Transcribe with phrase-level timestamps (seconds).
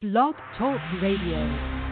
[0.00, 1.88] Blog Talk Radio.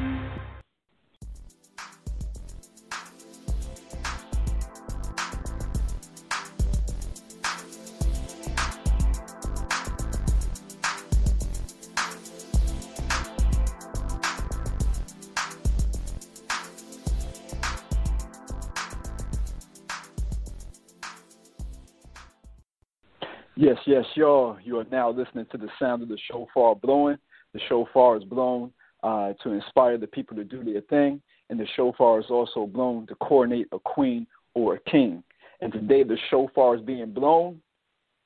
[23.56, 24.58] Yes, yes, y'all.
[24.62, 27.18] You are now listening to the sound of the shofar blowing.
[27.56, 28.70] The shofar is blown
[29.02, 33.06] uh, to inspire the people to do their thing, and the shofar is also blown
[33.06, 35.22] to coronate a queen or a king.
[35.62, 37.62] And today the shofar is being blown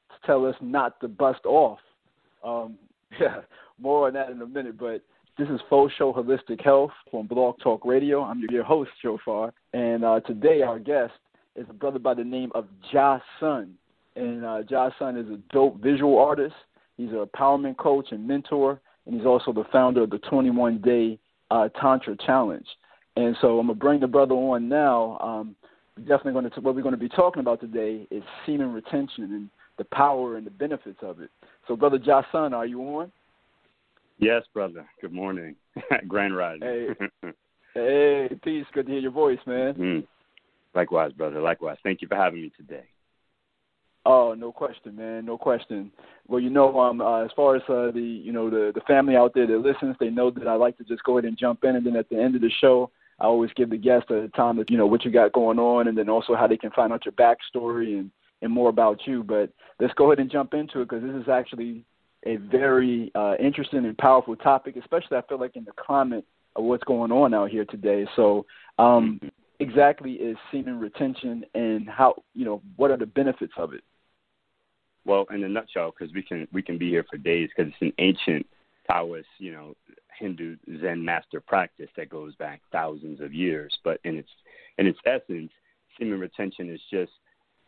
[0.09, 1.79] to tell us not to bust off.
[2.43, 2.77] Um,
[3.21, 3.43] yeah,
[3.81, 5.01] more on that in a minute, but
[5.39, 8.25] this is Faux Show Holistic Health from Blog Talk Radio.
[8.25, 11.13] I'm your host, Shophar, and uh, today our guest
[11.55, 13.75] is a brother by the name of Ja Sun.
[14.17, 16.57] And uh, JahSun is a dope visual artist.
[16.97, 21.19] He's an empowerment coach and mentor, and he's also the founder of the 21 Day
[21.51, 22.67] uh, Tantra Challenge.
[23.17, 25.19] And so I'm gonna bring the brother on now.
[25.19, 25.57] Um,
[25.99, 29.51] definitely going to what we're going to be talking about today is semen retention and
[29.79, 31.31] the power and the benefits of it.
[31.67, 33.11] So, brother JahSun, are you on?
[34.19, 34.87] Yes, brother.
[35.01, 35.57] Good morning.
[36.09, 36.63] Grand Rising.
[36.63, 37.33] Hey,
[37.75, 38.67] hey, peace.
[38.73, 39.75] Good to hear your voice, man.
[39.75, 40.07] Mm.
[40.75, 41.41] Likewise, brother.
[41.41, 41.79] Likewise.
[41.83, 42.85] Thank you for having me today.
[44.07, 45.27] Oh, no question, man.
[45.27, 45.93] No question.
[46.27, 49.15] Well, you know, um, uh, as far as uh, the you know the the family
[49.15, 51.65] out there that listens, they know that I like to just go ahead and jump
[51.65, 54.29] in, and then at the end of the show, I always give the guest a
[54.29, 56.71] time to you know what you got going on, and then also how they can
[56.71, 59.23] find out your backstory and and more about you.
[59.23, 61.85] But let's go ahead and jump into it because this is actually
[62.25, 66.25] a very uh, interesting and powerful topic, especially I feel like in the climate
[66.57, 68.07] of what's going on out here today.
[68.17, 68.47] So,
[68.79, 69.21] um,
[69.59, 73.83] exactly is semen retention and how you know what are the benefits of it?
[75.05, 77.83] Well, in a nutshell, because we can we can be here for days because it's
[77.83, 78.47] an ancient
[78.87, 79.75] Taoist, you know,
[80.19, 83.77] Hindu Zen master practice that goes back thousands of years.
[83.85, 84.29] But in its
[84.79, 85.51] in its essence,
[85.99, 87.13] semen retention is just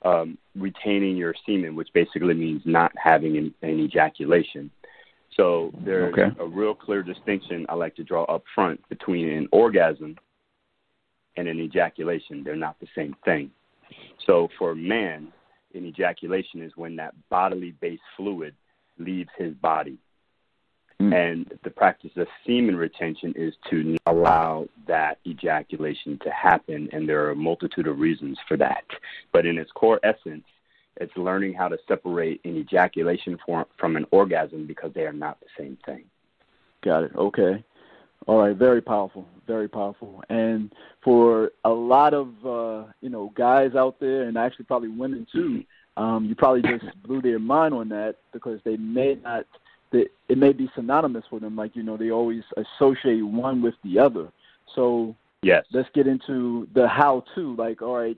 [0.04, 4.70] um, retaining your semen, which basically means not having an, an ejaculation.
[5.36, 6.30] So there's Okay.
[6.40, 10.16] a real clear distinction I like to draw up front between an orgasm
[11.36, 12.42] and an ejaculation.
[12.44, 13.50] They're not the same thing.
[14.26, 15.28] So for man,
[15.74, 18.54] an ejaculation is when that bodily based fluid
[18.98, 19.98] leaves his body.
[21.00, 21.14] Mm.
[21.14, 27.24] And the practice of semen retention is to allow that ejaculation to happen, and there
[27.24, 28.84] are a multitude of reasons for that.
[29.32, 30.44] But in its core essence,
[30.96, 35.40] it's learning how to separate an ejaculation from, from an orgasm because they are not
[35.40, 36.04] the same thing.
[36.82, 37.16] Got it.
[37.16, 37.64] Okay.
[38.26, 38.56] All right.
[38.56, 39.26] Very powerful.
[39.46, 40.22] Very powerful.
[40.28, 40.72] And
[41.02, 45.64] for a lot of uh, you know guys out there, and actually probably women too,
[45.96, 49.44] um, you probably just blew their mind on that because they may not.
[49.90, 51.56] They, it may be synonymous for them.
[51.56, 54.32] Like you know, they always associate one with the other.
[54.74, 55.64] So Yes.
[55.72, 57.54] let's get into the how to.
[57.56, 58.16] Like, all right,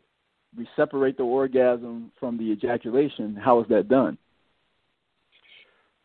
[0.56, 3.34] we separate the orgasm from the ejaculation.
[3.34, 4.19] How is that done?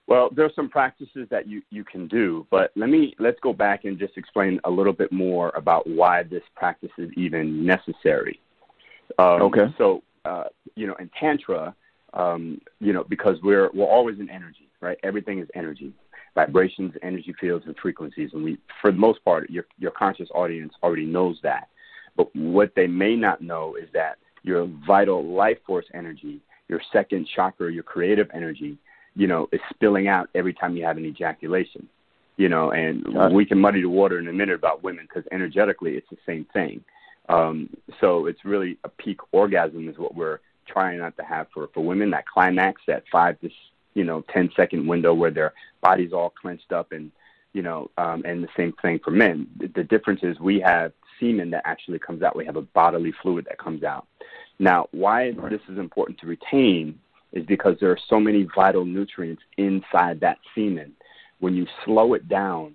[0.09, 3.86] Well, there's some practices that you, you can do, but let me let's go back
[3.86, 8.42] and just explain a little bit more about why this practice is even necessary.
[9.20, 9.68] Um, Okay.
[9.78, 11.75] So, uh, you know, in tantra,
[12.16, 14.97] um, you know, because we're we're always in energy, right?
[15.03, 15.94] Everything is energy,
[16.34, 20.74] vibrations, energy fields, and frequencies, and we, for the most part, your your conscious audience
[20.81, 21.70] already knows that.
[22.18, 27.28] But what they may not know is that your vital life force energy, your second
[27.36, 28.80] chakra, your creative energy,
[29.16, 31.88] you know, is spilling out every time you have an ejaculation.
[32.38, 33.36] You know, and Got it.
[33.36, 36.46] we can muddy the water in a minute about women because energetically it's the same
[36.53, 36.81] thing.
[37.28, 41.68] Um, so it's really a peak orgasm is what we're trying not to have for
[41.74, 42.09] for women.
[42.12, 43.50] That climax, that five to
[43.94, 47.12] you know ten second window where their body's all clenched up and
[47.53, 49.47] you know, um, and the same thing for men.
[49.58, 52.36] The, the difference is we have semen that actually comes out.
[52.36, 54.06] We have a bodily fluid that comes out.
[54.59, 55.50] Now, why Right.
[55.50, 57.00] this is important to retain
[57.31, 60.94] is because there are so many vital nutrients inside that semen.
[61.40, 62.73] When you slow it down,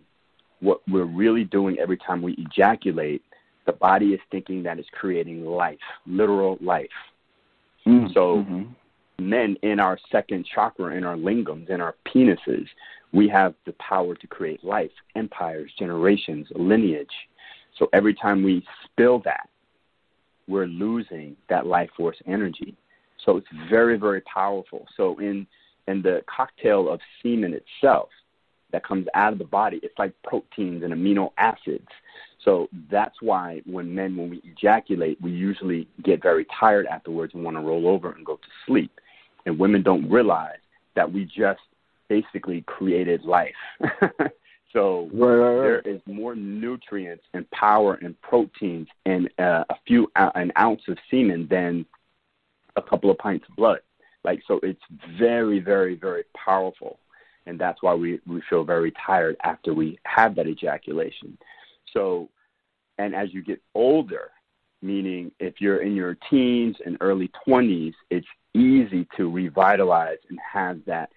[0.61, 3.23] what we're really doing every time we ejaculate,
[3.67, 6.89] the body is thinking that it's creating life, literal life.
[8.13, 8.75] So- Mhm.
[9.19, 12.67] Men in our second chakra, in our lingams, in our penises,
[13.13, 17.15] we have the power to create life, empires, generations, lineage.
[17.79, 19.49] So every time we spill that,
[20.49, 22.75] we're losing that life force energy.
[23.25, 24.87] So it's very, very powerful.
[24.97, 25.47] So in
[25.87, 28.09] in the cocktail of semen itself
[28.73, 31.89] that comes out of the body, it's like proteins and amino acids.
[32.43, 37.45] So that's why when men, when we ejaculate, we usually get very tired afterwards and
[37.45, 38.99] want to roll over and go to sleep.
[39.47, 40.59] And women don't realize
[40.97, 41.61] that we just
[42.09, 43.55] basically created life.
[44.75, 45.85] So right, right, right.
[45.85, 50.83] there is more nutrients and power and proteins in uh, a few uh, an ounce
[50.89, 51.87] of semen than
[52.77, 53.81] a couple of pints of blood.
[54.25, 54.83] Like so, it's
[55.19, 56.99] very, very, very powerful,
[57.47, 61.37] and that's why we we feel very tired after we have that ejaculation.
[61.93, 62.31] So,
[62.99, 64.31] and as you get older,
[64.83, 70.81] meaning if you're in your teens and early 20s, it's easy to revitalize and have
[70.87, 71.11] that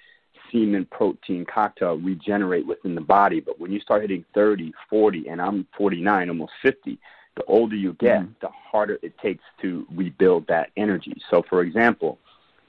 [0.52, 3.40] semen protein cocktail regenerate within the body.
[3.40, 6.98] But when you start hitting 30, 40, and I'm 49, almost 50,
[7.38, 8.32] the older you get, mm-hmm.
[8.42, 11.16] the harder it takes to rebuild that energy.
[11.30, 12.20] So, for example,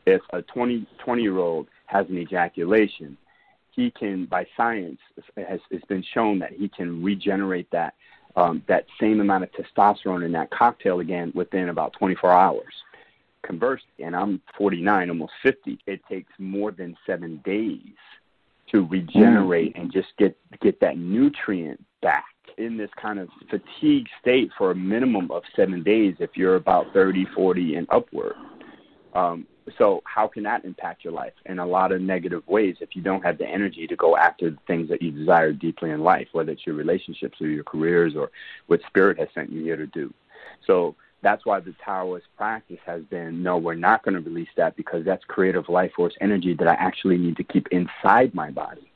[0.06, 3.16] if a 20, 20 year old has an ejaculation,
[3.70, 4.98] he can, by science,
[5.36, 7.94] has, it's been shown that he can regenerate that
[8.36, 12.72] um, that same amount of testosterone in that cocktail again within about 24 hours.
[13.42, 17.80] Conversely, and I'm 49, almost 50, it takes more than seven days
[18.70, 19.80] to regenerate mm.
[19.80, 22.26] and just get get that nutrient back
[22.58, 26.92] in this kind of fatigue state for a minimum of seven days if you're about
[26.92, 28.34] 30, 40, and upward.
[29.14, 29.46] Um,
[29.76, 33.02] so how can that impact your life in a lot of negative ways if you
[33.02, 36.28] don't have the energy to go after the things that you desire deeply in life,
[36.32, 38.30] whether it's your relationships or your careers or
[38.66, 40.12] what spirit has sent you here to do.
[40.66, 44.76] So that's why the Taoist practice has been no, we're not going to release that
[44.76, 48.87] because that's creative life force energy that I actually need to keep inside my body.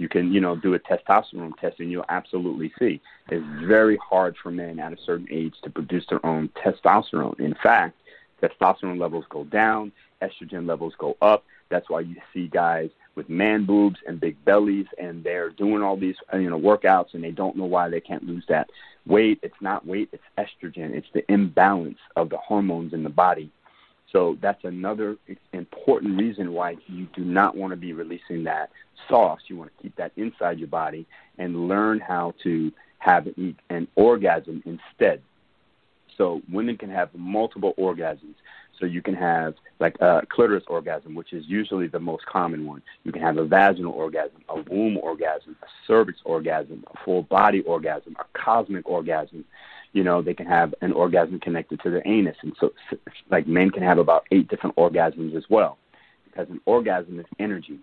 [0.00, 4.34] You can, you know, do a testosterone test and you'll absolutely see it's very hard
[4.42, 7.38] for men at a certain age to produce their own testosterone.
[7.38, 7.98] In fact,
[8.42, 9.92] testosterone levels go down,
[10.22, 11.44] estrogen levels go up.
[11.68, 15.98] That's why you see guys with man boobs and big bellies, and they're doing all
[15.98, 18.70] these you know workouts, and they don't know why they can't lose that
[19.06, 19.38] weight.
[19.42, 20.94] It's not weight; it's estrogen.
[20.94, 23.52] It's the imbalance of the hormones in the body.
[24.12, 25.16] So that's another
[25.52, 28.70] important reason why you do not want to be releasing that
[29.08, 29.40] sauce.
[29.46, 31.06] You want to keep that inside your body
[31.38, 35.22] and learn how to have an orgasm instead.
[36.18, 38.34] So women can have multiple orgasms.
[38.78, 42.82] So you can have like a clitoris orgasm, which is usually the most common one.
[43.04, 47.60] You can have a vaginal orgasm, a womb orgasm, a cervix orgasm, a full body
[47.60, 49.44] orgasm, a cosmic orgasm.
[49.92, 52.36] You know, they can have an orgasm connected to their anus.
[52.42, 52.72] And so,
[53.30, 55.78] like, men can have about eight different orgasms as well.
[56.24, 57.78] Because an orgasm is energy,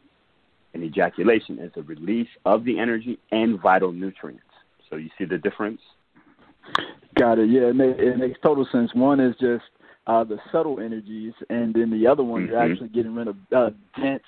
[0.73, 4.43] and ejaculation is a release of the energy and vital nutrients.
[4.89, 5.81] So, you see the difference?
[7.15, 7.49] Got it.
[7.49, 8.93] Yeah, it, may, it makes total sense.
[8.93, 9.65] One is just
[10.05, 12.51] uh, the subtle energies, and then the other one, mm-hmm.
[12.51, 13.69] you're actually getting rid of uh,
[13.99, 14.23] dense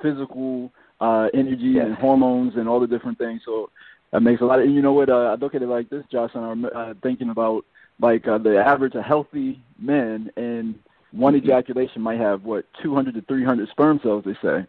[0.00, 1.86] physical uh, energy yes.
[1.86, 3.42] and hormones and all the different things.
[3.44, 3.70] So
[4.12, 4.66] that makes a lot of.
[4.66, 5.08] And you know what?
[5.08, 7.64] Uh, I look at it like this, Josh, and I'm uh, thinking about
[8.00, 10.78] like uh, the average of healthy men, and
[11.12, 11.44] one mm-hmm.
[11.44, 14.24] ejaculation might have what 200 to 300 sperm cells.
[14.24, 14.66] They say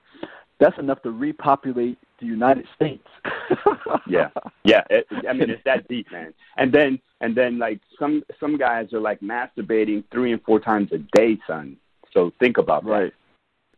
[0.59, 3.07] that's enough to repopulate the United States.
[4.07, 4.29] yeah,
[4.63, 4.83] yeah.
[4.89, 6.33] It, I mean, it's that deep, man.
[6.57, 10.91] And then, and then, like some some guys are like masturbating three and four times
[10.91, 11.77] a day, son.
[12.13, 13.05] So think about right.
[13.05, 13.13] that.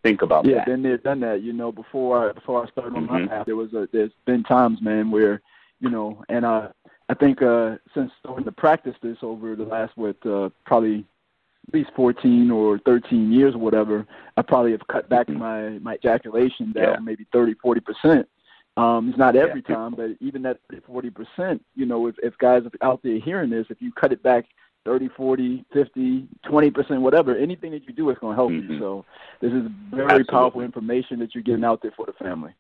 [0.04, 0.68] Think about yeah, that.
[0.68, 1.42] Yeah, been there, done that.
[1.42, 3.26] You know, before I before I started on mm-hmm.
[3.26, 5.42] my path, there was a there's been times, man, where
[5.84, 6.70] you know, and uh,
[7.10, 11.06] I think uh, since starting to practice this over the last what uh, probably
[11.68, 14.08] at least 14 or 13 years or whatever,
[14.38, 15.40] I probably have cut back mm-hmm.
[15.40, 17.00] my my ejaculation down yeah.
[17.00, 18.30] maybe 30, 40 percent.
[18.78, 19.76] Um, it's not every yeah.
[19.76, 23.50] time, but even that 30, 40 percent, you know, if if guys out there hearing
[23.50, 24.46] this, if you cut it back
[24.86, 28.72] 30, 40, 50, 20 percent, whatever, anything that you do is going to help mm-hmm.
[28.72, 28.80] you.
[28.80, 29.06] So
[29.42, 30.32] this is very Absolutely.
[30.32, 32.54] powerful information that you're getting out there for the family.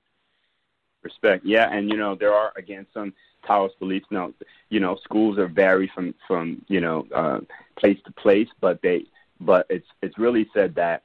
[1.03, 3.13] Respect, yeah, and you know there are again some
[3.45, 4.05] Taoist beliefs.
[4.09, 4.31] Now,
[4.69, 7.39] you know, schools are vary from from you know uh,
[7.75, 9.05] place to place, but they
[9.41, 11.03] but it's it's really said that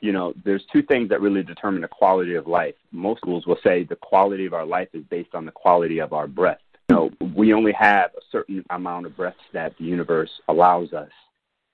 [0.00, 2.74] you know there's two things that really determine the quality of life.
[2.92, 6.12] Most schools will say the quality of our life is based on the quality of
[6.12, 6.60] our breath.
[6.88, 11.10] You know, we only have a certain amount of breaths that the universe allows us,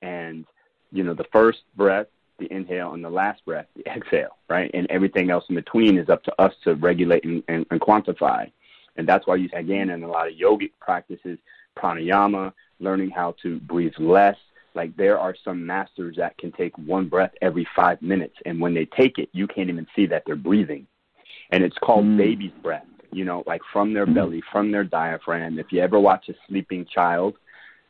[0.02, 0.46] and
[0.92, 2.06] you know the first breath
[2.38, 4.70] the inhale and the last breath, the exhale, right?
[4.74, 8.50] And everything else in between is up to us to regulate and, and, and quantify.
[8.96, 11.38] And that's why you, again, in a lot of yogic practices,
[11.76, 14.36] pranayama, learning how to breathe less.
[14.74, 18.36] Like there are some masters that can take one breath every five minutes.
[18.44, 20.86] And when they take it, you can't even see that they're breathing.
[21.50, 22.16] And it's called mm.
[22.16, 24.14] baby's breath, you know, like from their mm.
[24.14, 25.58] belly, from their diaphragm.
[25.58, 27.36] If you ever watch a sleeping child,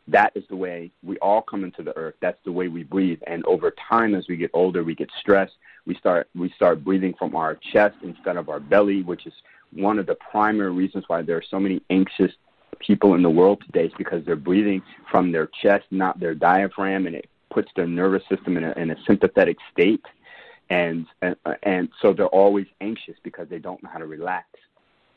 [0.08, 2.14] that is the way we all come into the earth.
[2.20, 3.20] That's the way we breathe.
[3.26, 5.54] And over time, as we get older, we get stressed.
[5.84, 9.32] We start we start breathing from our chest instead of our belly, which is
[9.72, 12.32] one of the primary reasons why there are so many anxious
[12.78, 13.86] people in the world today.
[13.86, 18.22] Is because they're breathing from their chest, not their diaphragm, and it puts their nervous
[18.28, 20.04] system in a, in a sympathetic state.
[20.68, 24.46] And, and and so they're always anxious because they don't know how to relax.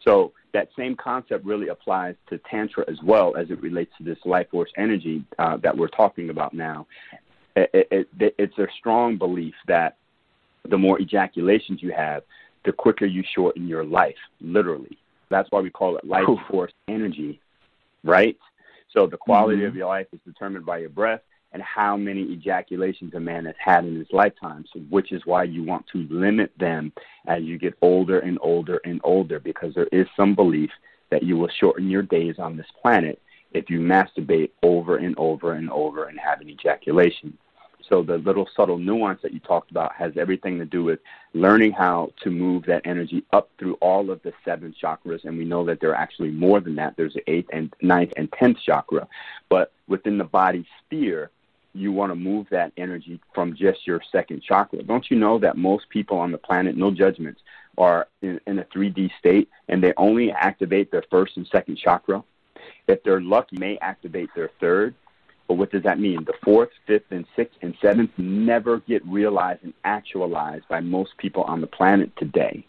[0.04, 4.18] So that same concept really applies to Tantra as well as it relates to this
[4.26, 6.88] life force energy uh, that we're talking about now.
[7.56, 7.88] It,
[8.20, 9.98] it, it's a strong belief that
[10.68, 12.24] the more ejaculations you have,
[12.66, 14.98] the quicker you shorten your life, literally.
[15.30, 17.40] That's why we call it life force energy,
[18.04, 18.38] right?
[18.94, 19.68] So the quality mm-hmm.
[19.68, 23.56] of your life is determined by your breath and how many ejaculations a man has
[23.58, 26.92] had in his lifetime, so, which is why you want to limit them
[27.28, 30.70] as you get older and older and older, because there is some belief
[31.10, 33.20] that you will shorten your days on this planet
[33.52, 37.36] if you masturbate over and over and over and have an ejaculation.
[37.88, 41.00] So the little subtle nuance that you talked about has everything to do with
[41.34, 45.46] learning how to move that energy up through all of the seven chakras, and we
[45.46, 46.96] know that there are actually more than that.
[46.96, 49.08] There's the eighth and ninth and tenth chakra,
[49.50, 51.32] but within the body sphere,
[51.74, 54.84] you want to move that energy from just your second chakra.
[54.84, 57.42] Don't you know that most people on the planet, no judgments,
[57.78, 62.24] are in, in a 3D state and they only activate their first and second chakra?
[62.88, 64.96] If they're lucky, may activate their third
[65.50, 66.26] but what does that mean?
[66.26, 71.42] The fourth, fifth, and sixth and seventh never get realized and actualized by most people
[71.44, 72.64] on the planet today.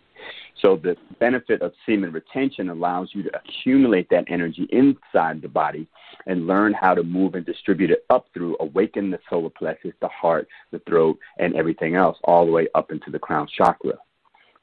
[0.60, 5.88] So the benefit of semen retention allows you to accumulate that energy inside the body
[6.26, 10.08] and learn how to move and distribute it up through, awaken the solar plexus, the
[10.08, 13.94] heart, the throat, and everything else, all the way up into the crown chakra.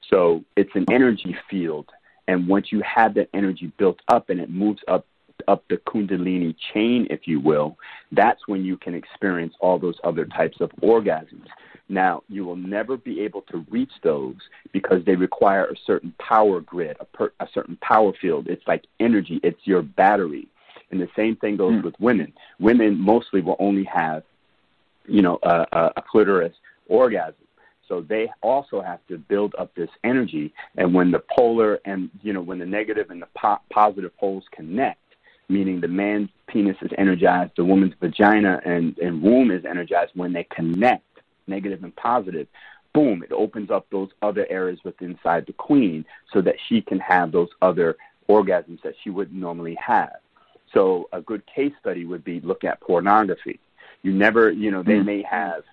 [0.10, 1.90] So it's an energy field.
[2.28, 5.06] And once you have that energy built up and it moves up
[5.48, 7.78] up the Kundalini chain, if you will,
[8.12, 11.46] that's when you can experience all those other types of orgasms.
[11.90, 14.36] Now, you will never be able to reach those
[14.74, 18.48] because they require a certain power grid, a, per, a certain power field.
[18.48, 20.48] It's like energy, it's your battery.
[20.92, 21.84] And the same thing goes mm.
[21.84, 22.34] with women.
[22.60, 24.24] Women mostly will only have,
[25.06, 26.54] you know, a, a, a clitoris
[26.88, 27.36] orgasm.
[27.88, 30.54] So they also have to build up this energy.
[30.76, 34.44] And when the polar and, you know, when the negative and the po- positive poles
[34.52, 35.00] connect,
[35.50, 40.34] meaning the man's penis is energized, the woman's vagina and, and womb is energized when
[40.34, 41.04] they connect,
[41.48, 42.48] negative and positive.
[42.94, 47.00] Boom, it opens up those other areas within inside the queen so that she can
[47.00, 47.96] have those other
[48.30, 50.18] orgasms that she wouldn't normally have.
[50.74, 53.60] So a good case study would be look at pornography.
[54.04, 55.64] You never, you know, they mm may have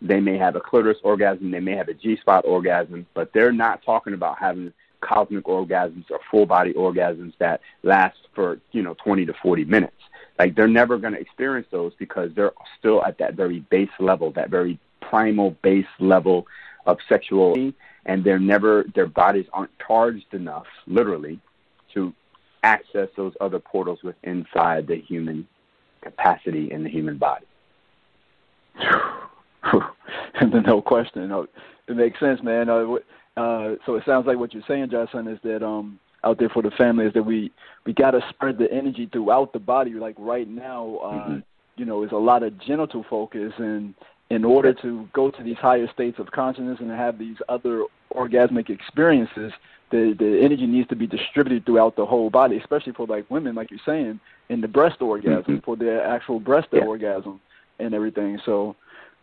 [0.00, 3.52] they may have a clitoris orgasm, they may have a G spot orgasm, but they're
[3.52, 8.94] not talking about having cosmic orgasms or full body orgasms that last for you know
[9.04, 9.94] 20 to 40 minutes
[10.38, 14.32] like they're never going to experience those because they're still at that very base level
[14.32, 16.46] that very primal base level
[16.86, 17.74] of sexuality
[18.06, 21.38] and they're never their bodies aren't charged enough literally
[21.92, 22.12] to
[22.62, 25.46] access those other portals within inside the human
[26.02, 27.46] capacity in the human body
[30.64, 31.46] no question no,
[31.88, 32.84] it makes sense man uh,
[33.38, 36.60] uh, so it sounds like what you're saying, JahSun, is that um, out there for
[36.60, 37.52] the family is that we
[37.86, 39.92] we got to spread the energy throughout the body.
[39.92, 41.38] Like right now, uh, mm-hmm.
[41.76, 43.94] you know, is a lot of genital focus, and
[44.30, 48.68] in order to go to these higher states of consciousness and have these other orgasmic
[48.70, 49.52] experiences,
[49.90, 53.54] the the energy needs to be distributed throughout the whole body, especially for like women,
[53.54, 55.64] like you're saying, in the breast orgasm mm-hmm.
[55.64, 56.80] for their actual breast yeah.
[56.80, 57.40] orgasm
[57.78, 58.38] and everything.
[58.44, 58.76] So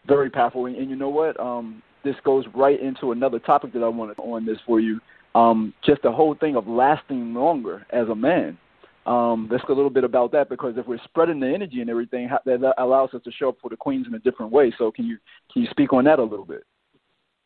[0.08, 0.66] very powerful.
[0.66, 1.40] And, and you know what?
[1.40, 5.00] Um, this goes right into another topic that I wanted on this for you.
[5.34, 8.58] Um, just the whole thing of lasting longer as a man.
[9.06, 11.90] Um, let's go a little bit about that because if we're spreading the energy and
[11.90, 14.74] everything, that allows us to show up for the queens in a different way.
[14.78, 15.18] So can you
[15.54, 16.64] can you speak on that a little bit?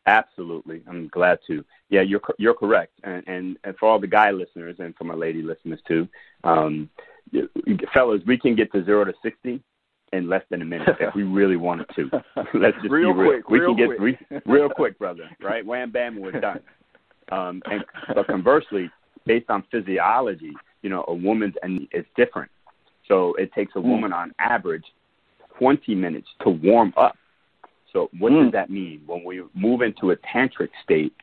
[0.06, 1.62] Absolutely, I'm glad to.
[1.90, 5.14] Yeah, you're you're correct, and and, and for all the guy listeners and for my
[5.14, 6.08] lady listeners too,
[6.44, 6.88] um,
[7.92, 9.62] fellas, we can get to zero to sixty
[10.12, 12.10] in less than a minute if we really wanted to.
[12.54, 13.30] Let's just real be real.
[13.32, 13.50] quick.
[13.50, 14.18] We real can quick.
[14.18, 15.28] get re- real quick, brother.
[15.42, 15.64] Right?
[15.64, 16.60] Wham bam, we're done.
[17.30, 18.90] Um, and but conversely,
[19.24, 22.50] based on physiology, you know, a woman's and it's different.
[23.08, 23.84] So it takes a mm.
[23.84, 24.84] woman on average
[25.58, 27.16] 20 minutes to warm up.
[27.92, 28.44] So what mm.
[28.44, 31.14] does that mean when we move into a tantric state?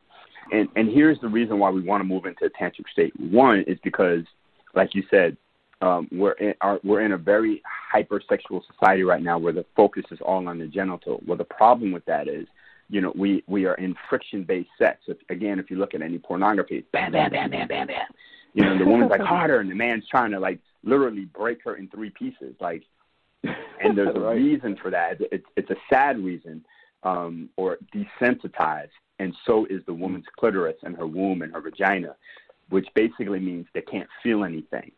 [0.52, 3.12] And and here's the reason why we want to move into a tantric state.
[3.18, 4.22] One is because,
[4.74, 5.36] like you said,
[5.80, 7.62] um, we're in our, we're in a very
[7.94, 11.22] hypersexual society right now where the focus is all on the genital.
[11.26, 12.46] Well, the problem with that is,
[12.88, 15.00] you know, we we are in friction based sex.
[15.06, 18.06] If, again, if you look at any pornography, bam, bam, bam, bam, bam, bam.
[18.58, 21.76] You know, the woman's like harder, and the man's trying to like literally break her
[21.76, 22.54] in three pieces.
[22.60, 22.82] Like,
[23.44, 25.18] and there's a reason for that.
[25.32, 26.64] It's it's a sad reason,
[27.02, 28.88] um, or desensitized,
[29.18, 32.16] and so is the woman's clitoris and her womb and her vagina,
[32.70, 34.90] which basically means they can't feel anything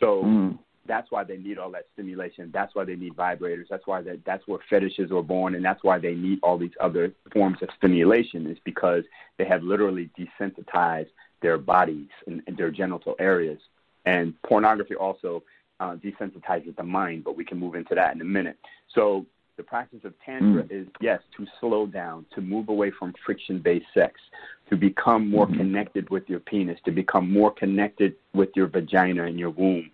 [0.00, 0.58] so mm.
[0.86, 2.50] that's why they need all that stimulation.
[2.52, 3.66] That's why they need vibrators.
[3.68, 6.72] That's why that that's where fetishes were born, and that's why they need all these
[6.80, 8.46] other forms of stimulation.
[8.50, 9.04] Is because
[9.38, 11.10] they have literally desensitized
[11.42, 13.60] their bodies and, and their genital areas.
[14.06, 15.42] And pornography also
[15.78, 18.58] uh, desensitizes the mind, but we can move into that in a minute.
[18.94, 20.70] So the practice of tantra mm.
[20.70, 24.18] is yes to slow down, to move away from friction-based sex,
[24.70, 25.58] to become more mm-hmm.
[25.58, 29.90] connected with your penis, to become more connected with your vagina and your womb,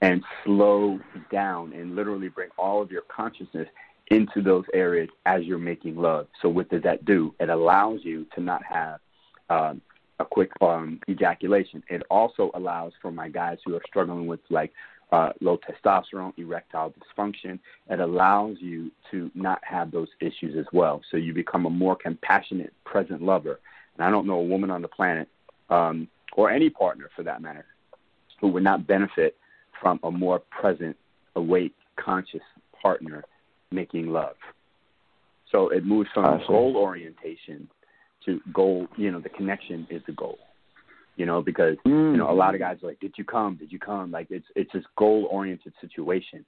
[0.00, 0.98] and slow
[1.30, 3.68] down and literally bring all of your consciousness
[4.08, 6.26] into those areas as you're making love.
[6.42, 7.34] So what does that do?
[7.40, 9.00] It allows you to not have
[9.48, 9.80] um,
[10.18, 11.82] a quick um, ejaculation.
[11.88, 14.72] It also allows for my guys who are struggling with like
[15.12, 17.58] uh, low testosterone, erectile dysfunction.
[17.88, 21.02] It allows you to not have those issues as well.
[21.10, 23.60] So you become a more compassionate, present lover.
[23.96, 25.28] And I don't know a woman on the planet,
[25.70, 27.66] um, or any partner for that matter,
[28.40, 29.36] who would not benefit
[29.80, 30.96] from a more present,
[31.36, 32.42] awake, conscious
[32.80, 33.24] partner
[33.70, 34.36] making love.
[35.52, 37.68] So it moves from goal orientation
[38.26, 38.86] to goal.
[38.96, 40.38] You know, the connection is the goal.
[41.16, 42.12] You know, because mm.
[42.12, 43.56] you know a lot of guys are like, "Did you come?
[43.56, 46.44] Did you come?" Like it's it's this goal oriented situation.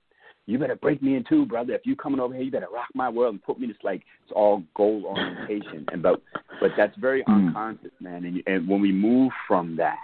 [0.46, 1.74] You better break me in two, brother.
[1.74, 3.66] If you coming over here, you better rock my world and put me.
[3.66, 6.22] Just like it's all goal orientation, and but
[6.60, 7.34] but that's very mm.
[7.34, 8.24] unconscious, man.
[8.24, 9.98] And and when we move from that,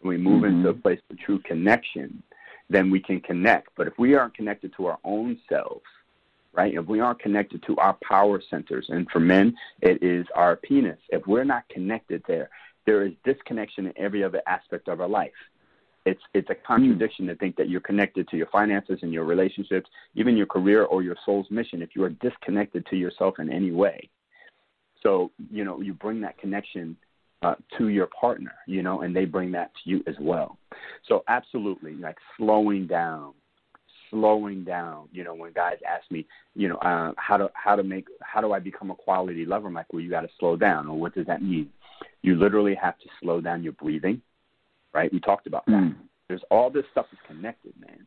[0.00, 0.56] when we move mm-hmm.
[0.56, 2.22] into a place of true connection,
[2.70, 3.68] then we can connect.
[3.76, 5.84] But if we aren't connected to our own selves,
[6.56, 6.74] right?
[6.74, 10.98] If we aren't connected to our power centers, and for men, it is our penis.
[11.10, 12.48] If we're not connected there,
[12.86, 15.32] there is disconnection in every other aspect of our life.
[16.06, 19.90] It's it's a contradiction to think that you're connected to your finances and your relationships,
[20.14, 23.72] even your career or your soul's mission, if you are disconnected to yourself in any
[23.72, 24.08] way.
[25.02, 26.96] So you know you bring that connection
[27.42, 30.58] uh, to your partner, you know, and they bring that to you as well.
[31.08, 33.34] So absolutely, like slowing down,
[34.16, 35.08] slowing down.
[35.12, 38.40] You know, when guys ask me, you know, uh, how to how to make how
[38.40, 39.68] do I become a quality lover?
[39.68, 40.88] I'm like, well, you got to slow down.
[40.88, 41.70] Or what does that mean?
[42.22, 44.20] You literally have to slow down your breathing,
[44.92, 45.12] right?
[45.12, 45.72] We talked about that.
[45.72, 45.96] Mm.
[46.28, 48.06] There's all this stuff is connected, man.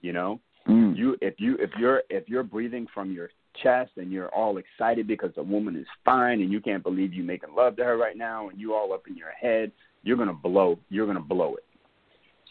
[0.00, 0.96] You know, mm.
[0.96, 3.30] you if you if you're if you're breathing from your
[3.62, 7.24] chest and you're all excited because the woman is fine and you can't believe you
[7.24, 9.72] making love to her right now and you all up in your head,
[10.04, 10.78] you're gonna blow.
[10.88, 11.64] You're gonna blow it.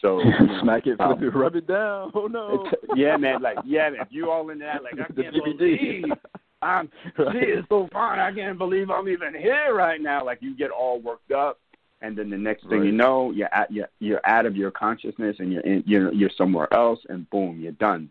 [0.00, 2.12] So you know, smack it, um, flip it, rub it down.
[2.14, 2.70] Oh no.
[2.94, 3.42] yeah, man.
[3.42, 6.04] Like yeah, if you all in that, like I can't believe
[6.62, 6.90] I'm.
[7.18, 7.32] Right.
[7.32, 8.18] She is so fine.
[8.18, 10.24] I can't believe I'm even here right now.
[10.24, 11.58] Like you get all worked up,
[12.02, 12.86] and then the next thing right.
[12.86, 16.30] you know, you're at, you're, you're out of your consciousness, and you're in, you're you're
[16.36, 18.10] somewhere else, and boom, you're done.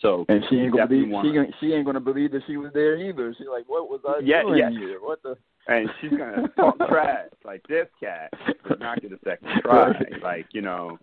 [0.00, 2.96] So and she ain't gonna be she, she ain't gonna believe that she was there
[2.96, 3.34] either.
[3.38, 4.70] She's like, what was I yeah, doing yeah.
[4.70, 4.98] here?
[5.00, 5.36] What the?
[5.66, 9.92] And she's gonna talk trash like this cat is not get a second try.
[10.22, 10.98] Like you know,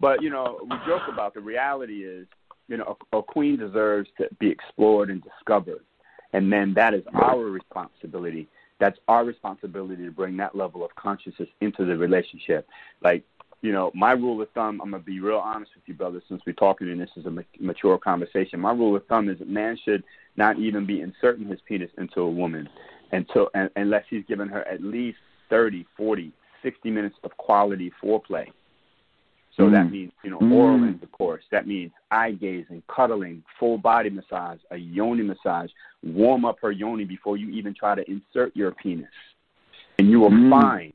[0.00, 2.26] but you know we joke about the reality is
[2.68, 5.84] you know a, a queen deserves to be explored and discovered,
[6.32, 8.48] and then that is our responsibility.
[8.78, 12.68] That's our responsibility to bring that level of consciousness into the relationship.
[13.02, 13.24] Like
[13.62, 16.42] you know, my rule of thumb, I'm gonna be real honest with you, brother, since
[16.46, 18.60] we're talking and this is a mature conversation.
[18.60, 20.04] My rule of thumb is that man should
[20.36, 22.68] not even be inserting his penis into a woman
[23.12, 28.46] until unless he's given her at least 30, 40, 60 minutes of quality foreplay.
[29.56, 29.72] So mm.
[29.72, 30.52] that means, you know, mm.
[30.52, 31.44] oral intercourse.
[31.50, 35.70] That means eye gazing, cuddling, full body massage, a yoni massage.
[36.02, 39.08] Warm up her yoni before you even try to insert your penis.
[39.98, 40.50] And you will mm.
[40.50, 40.92] find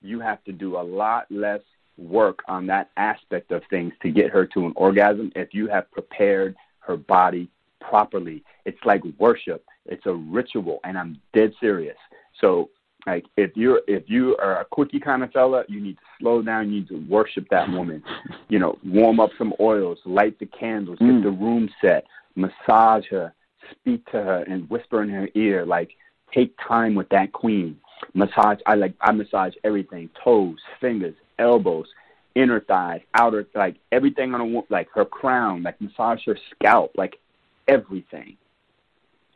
[0.00, 1.60] you have to do a lot less
[1.98, 5.90] work on that aspect of things to get her to an orgasm if you have
[5.90, 8.42] prepared her body properly.
[8.64, 9.64] It's like worship.
[9.86, 11.96] It's a ritual, and I'm dead serious.
[12.40, 12.70] So,
[13.06, 16.42] like, if you're if you are a quickie kind of fella, you need to slow
[16.42, 16.66] down.
[16.70, 18.02] You need to worship that woman.
[18.50, 21.16] You know, warm up some oils, light the candles, mm.
[21.16, 23.34] get the room set, massage her,
[23.70, 25.66] speak to her, and whisper in her ear.
[25.66, 25.90] Like,
[26.34, 27.78] take time with that queen.
[28.14, 28.58] Massage.
[28.64, 28.94] I like.
[29.02, 31.88] I massage everything: toes, fingers, elbows,
[32.34, 37.18] inner thighs, outer, like everything on a like her crown, like massage her scalp, like
[37.68, 38.36] everything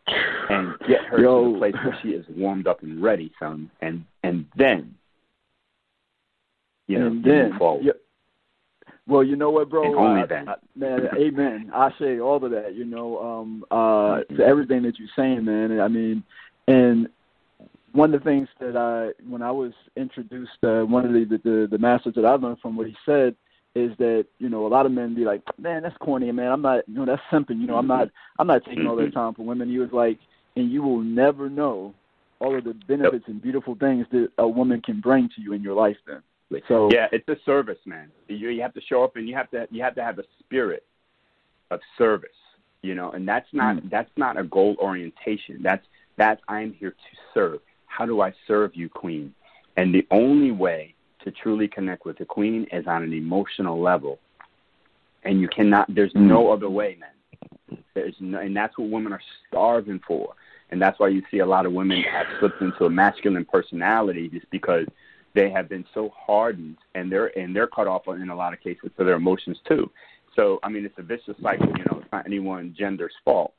[0.07, 1.45] and get her Yo.
[1.45, 3.71] to the place where she is warmed up and ready, son.
[3.81, 4.95] And and then,
[6.87, 7.85] you know, and then, forward.
[7.85, 7.93] Yeah.
[9.07, 9.85] Well, you know what, bro?
[9.85, 10.49] And only then.
[10.49, 11.71] I, man, amen.
[11.75, 12.75] I say all of that.
[12.75, 15.81] You know, um, uh, to everything that you're saying, man.
[15.81, 16.23] I mean,
[16.69, 17.09] and
[17.93, 21.39] one of the things that I, when I was introduced, uh, one of the, the
[21.39, 23.35] the the masters that I learned from what he said
[23.75, 26.53] is that you know a lot of men be like, man, that's corny, man.
[26.53, 27.61] I'm not, you know, that's simping.
[27.61, 28.09] You know, I'm not,
[28.39, 29.19] I'm not taking all that mm-hmm.
[29.19, 29.71] time for women.
[29.71, 30.19] He was like,
[30.57, 31.95] and you will never know
[32.41, 33.29] all of the benefits yep.
[33.29, 35.97] and beautiful things that a woman can bring to you in your life.
[36.07, 36.23] Then,
[36.69, 38.11] so yeah, it's a service, man.
[38.29, 40.25] You you have to show up and you have to you have to have a
[40.41, 40.85] spirit
[41.71, 42.31] of service,
[42.83, 43.91] you know, and that's not mm.
[43.91, 45.61] that's not a goal orientation.
[45.63, 47.61] That's that's I'm here to serve.
[47.87, 49.35] How do I serve you, Queen?
[49.77, 54.19] And the only way to truly connect with the queen is on an emotional level.
[55.25, 56.53] And you cannot, there's no hmm.
[56.53, 57.83] other way, man.
[57.95, 60.35] There's no, and that's what women are starving for.
[60.71, 64.29] And that's why you see a lot of women have slipped into a masculine personality
[64.29, 64.87] just because
[65.35, 68.61] they have been so hardened and they're and they're cut off in a lot of
[68.61, 69.91] cases for their emotions too.
[70.35, 73.55] So I mean it's a vicious cycle, you know, it's not any one gender's fault.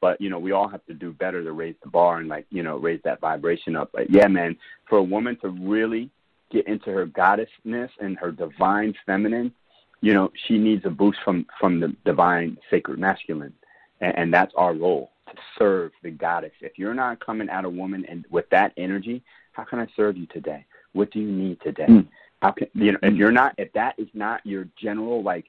[0.00, 2.46] But, you know, we all have to do better to raise the bar and like,
[2.50, 3.90] you know, raise that vibration up.
[3.92, 4.56] But yeah, man,
[4.88, 6.10] for a woman to really
[6.50, 9.52] get into her goddessness and her divine feminine,
[10.00, 13.52] you know, she needs a boost from from the divine sacred masculine.
[14.00, 16.52] And, and that's our role to serve the goddess.
[16.60, 20.16] If you're not coming at a woman and with that energy, how can I serve
[20.16, 20.64] you today?
[20.92, 21.86] What do you need today?
[21.88, 22.08] Mm.
[22.42, 25.46] How can you know if you're not if that is not your general like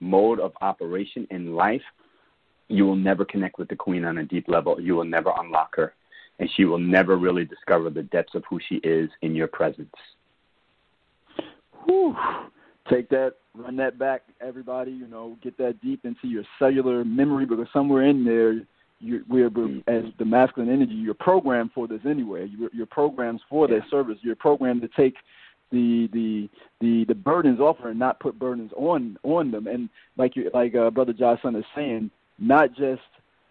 [0.00, 1.82] mode of operation in life,
[2.68, 4.80] you will never connect with the queen on a deep level.
[4.80, 5.94] You will never unlock her,
[6.38, 9.94] and she will never really discover the depths of who she is in your presence.
[11.86, 12.16] Whew.
[12.90, 14.90] Take that, run that back, everybody.
[14.90, 18.60] You know, get that deep into your cellular memory because somewhere in there,
[19.00, 19.46] you, we're
[19.86, 20.92] as the masculine energy.
[20.92, 22.48] You're programmed for this anyway.
[22.48, 23.78] You're, you're programmed for yeah.
[23.78, 24.18] that service.
[24.22, 25.14] You're programmed to take
[25.72, 26.48] the the
[26.80, 29.66] the the burdens off her and not put burdens on on them.
[29.66, 33.02] And like you, like uh, Brother JahSun is saying, not just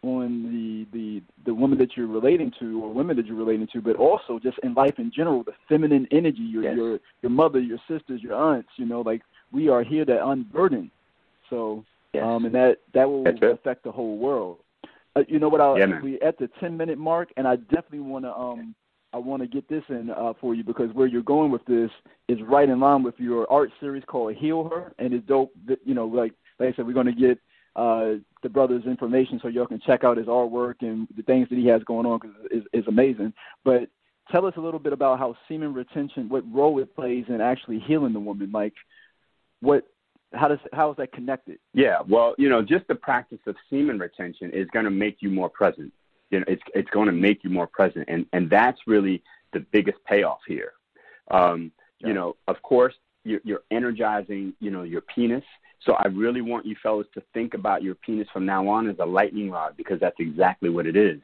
[0.04, 3.82] on the the the woman that you're relating to or women that you're relating to,
[3.82, 6.76] but also just in life in general, the feminine energy, your yes.
[6.76, 10.92] your your mother, your sisters, your aunts, you know, like we are here to unburden.
[11.50, 12.24] So yes.
[12.24, 14.58] um and that that will affect the whole world.
[15.16, 15.62] Uh, you know what?
[15.62, 18.76] I yeah, we at the ten minute mark, and I definitely want to um
[19.14, 21.92] I want to get this in uh, for you because where you're going with this
[22.28, 25.54] is right in line with your art series called Heal Her, and it's dope.
[25.68, 27.40] That, you know, like like I said, we're going to get
[27.76, 31.58] uh, the brother's information so y'all can check out his artwork and the things that
[31.58, 33.34] he has going on because it's, it's amazing.
[33.64, 33.90] But
[34.32, 37.80] tell us a little bit about how semen retention, what role it plays in actually
[37.80, 38.52] healing the woman.
[38.52, 38.74] Like,
[39.62, 39.88] what,
[40.34, 41.60] how does, how is that connected?
[41.74, 45.30] Yeah, well, you know, just the practice of semen retention is going to make you
[45.30, 45.92] more present.
[46.30, 49.60] You know, it's it's going to make you more present, and and that's really the
[49.60, 50.74] biggest payoff here.
[51.30, 52.08] Um, yeah.
[52.08, 55.44] You know, of course, you're, you're energizing, you know, your penis
[55.86, 58.96] so I really want you fellas to think about your penis from now on as
[59.00, 61.20] a lightning rod because that's exactly what it is.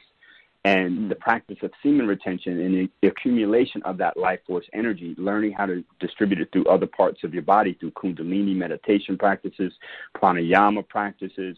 [0.65, 1.09] And mm.
[1.09, 5.65] the practice of semen retention and the accumulation of that life force energy, learning how
[5.65, 9.71] to distribute it through other parts of your body through Kundalini meditation practices,
[10.17, 11.55] pranayama practices,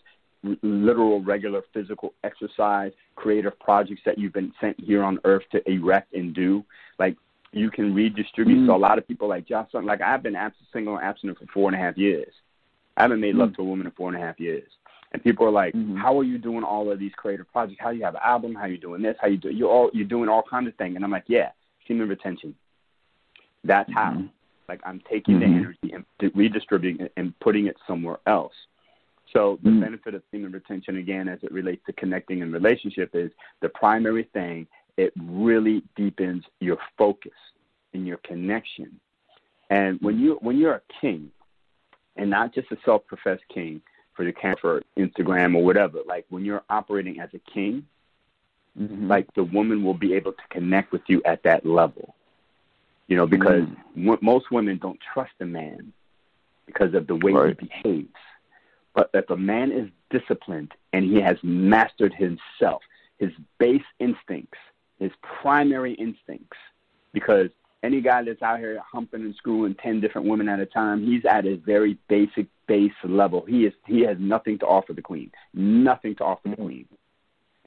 [0.62, 6.14] literal regular physical exercise, creative projects that you've been sent here on earth to erect
[6.14, 6.64] and do.
[7.00, 7.18] Like
[7.54, 8.60] you can redistribute.
[8.60, 8.68] Mm.
[8.68, 11.46] So a lot of people like Josh, like I've been absent, single and abstinent for
[11.48, 12.32] four and a half years.
[13.02, 13.56] I haven't made love mm-hmm.
[13.56, 14.70] to a woman in four and a half years.
[15.12, 15.98] And people are like, mm-hmm.
[15.98, 17.80] "How are you doing all of these creative projects?
[17.82, 18.54] How do you have an album?
[18.54, 19.18] How are you doing this?
[19.20, 19.50] How you do?
[19.50, 22.54] You're all you're doing all kinds of things." And I'm like, "Yeah, human retention.
[23.64, 24.12] That's how.
[24.12, 24.28] Mm-hmm.
[24.70, 25.58] Like I'm taking the mm-hmm.
[25.58, 28.54] energy and redistributing it and putting it somewhere else."
[29.34, 29.82] So the mm-hmm.
[29.82, 34.30] benefit of semen retention, again, as it relates to connecting in relationship, is the primary
[34.32, 34.68] thing.
[34.98, 37.32] It really deepens your focus
[37.94, 39.00] and your connection.
[39.72, 41.32] And when you when you're a king,
[42.16, 43.82] and not just a self-professed king
[44.14, 46.00] for the for Instagram or whatever.
[46.06, 47.86] Like when you're operating as a king,
[48.80, 49.08] mm-hmm.
[49.08, 52.16] like the woman will be able to connect with you at that level.
[53.08, 54.06] You know, because mm-hmm.
[54.06, 55.92] w- most women don't trust a man
[56.66, 57.58] because of the way right.
[57.60, 58.16] he behaves.
[58.94, 62.82] But if a man is disciplined and he has mastered himself,
[63.20, 64.58] his base instincts,
[65.00, 66.58] his primary instincts,
[67.14, 67.50] because
[67.84, 71.26] any guy that's out here humping and screwing ten different women at a time, he's
[71.26, 73.46] at his very basic base level.
[73.48, 76.66] He is he has nothing to offer the queen, nothing to offer the mm-hmm.
[76.66, 76.86] queen.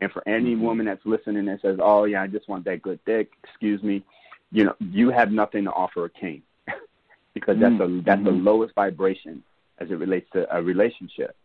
[0.01, 0.63] And for any mm-hmm.
[0.63, 4.05] woman that's listening and says, "Oh yeah, I just want that good dick," excuse me,
[4.53, 6.43] you know, you have nothing to offer a king
[7.35, 8.45] because that's a that's the mm-hmm.
[8.45, 9.43] lowest vibration
[9.79, 11.37] as it relates to a relationship.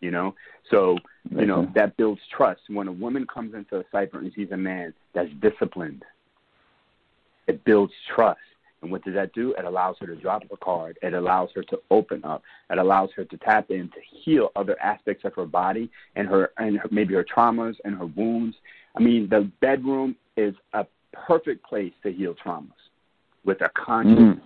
[0.00, 0.34] You know,
[0.70, 0.98] so
[1.30, 2.60] you know that builds trust.
[2.68, 6.04] When a woman comes into a cipher and sees a man that's disciplined,
[7.46, 8.40] it builds trust.
[8.82, 9.54] And what does that do?
[9.58, 10.98] It allows her to drop a card.
[11.02, 12.42] It allows her to open up.
[12.70, 16.50] It allows her to tap in to heal other aspects of her body and her
[16.58, 18.56] and her, maybe her traumas and her wounds.
[18.96, 22.70] I mean, the bedroom is a perfect place to heal traumas
[23.44, 24.40] with a conscious mm.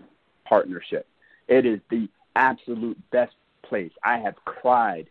[0.44, 1.06] partnership.
[1.48, 3.92] It is the absolute best place.
[4.04, 5.10] I have cried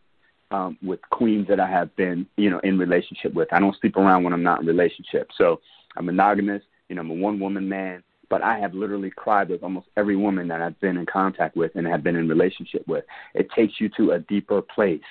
[0.51, 3.51] um, with queens that I have been, you know, in relationship with.
[3.51, 5.29] I don't sleep around when I'm not in relationship.
[5.37, 5.59] So
[5.95, 6.63] I'm monogamous.
[6.89, 10.15] You know, I'm a one woman man, but I have literally cried with almost every
[10.15, 13.05] woman that I've been in contact with and have been in relationship with.
[13.33, 15.01] It takes you to a deeper place.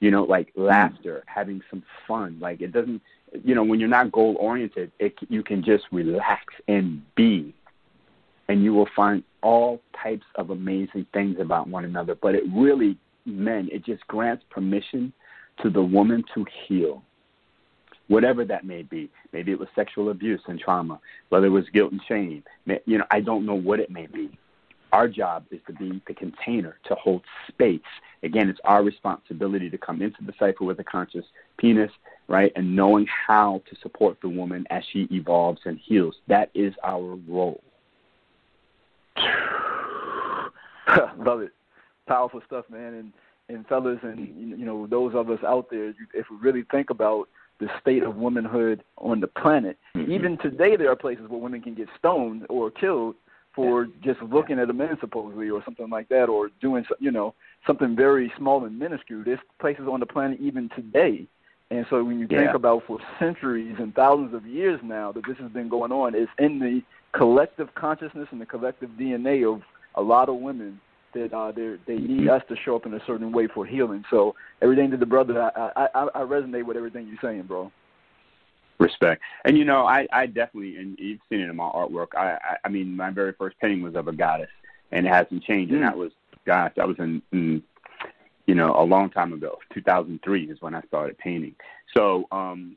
[0.00, 2.38] You know, like laughter, having some fun.
[2.40, 3.00] Like it doesn't,
[3.44, 7.54] you know, when you're not goal oriented, it you can just relax and be
[8.48, 12.14] and you will find all types of amazing things about one another.
[12.14, 15.12] But it really, men, it just grants permission
[15.62, 17.02] to the woman to heal,
[18.12, 19.08] whatever that may be.
[19.32, 22.44] Maybe it was sexual abuse and trauma, whether it was guilt and shame.
[22.84, 24.30] You know, I don't know what it may be.
[24.92, 27.80] Our job is to be the container to hold space.
[28.22, 31.24] Again, it's our responsibility to come into the cipher with a conscious
[31.56, 31.90] penis,
[32.28, 32.52] right?
[32.54, 36.16] And knowing how to support the woman as she evolves and heals.
[36.28, 37.62] That is our role.
[39.16, 41.52] Love it.
[42.06, 42.92] Powerful stuff, man.
[42.92, 43.12] And
[43.48, 47.28] and fellas, and you know those of us out there, if we really think about
[47.62, 50.10] the state of womanhood on the planet, mm-hmm.
[50.10, 53.14] even today there are places where women can get stoned or killed
[53.54, 57.34] for just looking at a man supposedly or something like that or doing you know
[57.66, 61.26] something very small and minuscule there's places on the planet even today
[61.70, 62.38] and so when you yeah.
[62.38, 66.14] think about for centuries and thousands of years now that this has been going on
[66.14, 66.80] it's in the
[67.12, 69.60] collective consciousness and the collective dna of
[69.96, 70.80] a lot of women
[71.14, 74.04] that uh, they they need us to show up in a certain way for healing
[74.10, 77.70] so everything to the brother i i i resonate with everything you're saying bro
[78.82, 79.22] respect.
[79.44, 82.08] And you know, I, I definitely, and you've seen it in my artwork.
[82.16, 84.50] I, I, I mean, my very first painting was of a goddess,
[84.90, 85.72] and it hasn't changed.
[85.72, 85.76] Mm.
[85.76, 86.12] And that was,
[86.44, 87.62] gosh, that was in, in,
[88.46, 89.58] you know, a long time ago.
[89.72, 91.54] 2003 is when I started painting.
[91.96, 92.76] So, um,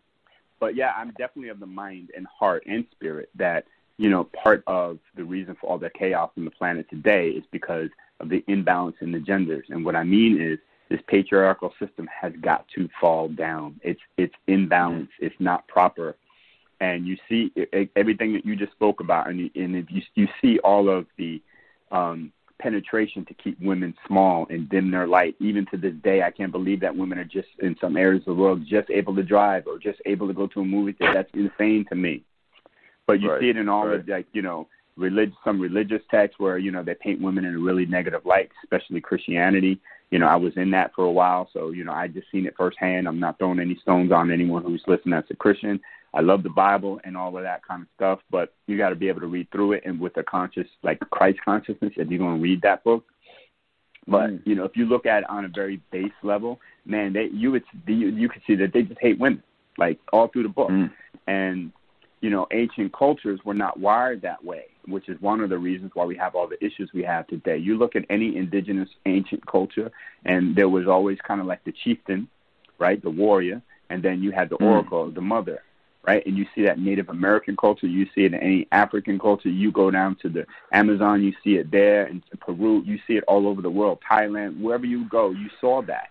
[0.60, 3.66] but yeah, I'm definitely of the mind and heart and spirit that
[3.98, 7.44] you know part of the reason for all the chaos on the planet today is
[7.52, 9.66] because of the imbalance in the genders.
[9.70, 13.80] And what I mean is this patriarchal system has got to fall down.
[13.84, 15.10] It's it's imbalanced.
[15.20, 16.16] It's not proper,
[16.80, 17.52] and you see
[17.96, 21.42] everything that you just spoke about, and, and if you you see all of the
[21.92, 25.36] um, penetration to keep women small and dim their light.
[25.40, 28.36] Even to this day, I can't believe that women are just in some areas of
[28.36, 31.14] the world just able to drive or just able to go to a movie theater.
[31.14, 32.24] That's insane to me.
[33.08, 34.00] But you right, see it in all right.
[34.00, 37.56] of like you know relig- some religious texts where you know they paint women in
[37.56, 39.80] a really negative light, especially Christianity
[40.12, 42.46] you know, I was in that for a while, so you know, I just seen
[42.46, 43.08] it firsthand.
[43.08, 45.80] I'm not throwing any stones on anyone who's listening that's a Christian.
[46.14, 48.96] I love the Bible and all of that kind of stuff, but you got to
[48.96, 52.20] be able to read through it and with a conscious, like Christ consciousness, if you're
[52.20, 53.04] going to read that book.
[54.08, 54.42] But mm.
[54.46, 57.52] you know, if you look at it on a very base level, man, they you
[57.52, 59.44] would you, you could see that they just hate women,
[59.78, 60.70] like all through the book.
[60.70, 60.92] Mm.
[61.28, 61.72] And
[62.26, 65.92] you know, ancient cultures were not wired that way, which is one of the reasons
[65.94, 67.56] why we have all the issues we have today.
[67.56, 69.92] You look at any indigenous ancient culture,
[70.26, 72.28] and there was always kind of like the chieftain,
[72.80, 73.62] right, the warrior,
[73.92, 74.66] and then you had the mm.
[74.66, 75.62] oracle, the mother,
[76.08, 76.26] right?
[76.26, 79.50] And you see that Native American culture, you see it in any African culture.
[79.50, 83.24] You go down to the Amazon, you see it there, in Peru, you see it
[83.28, 86.08] all over the world, Thailand, wherever you go, you saw that.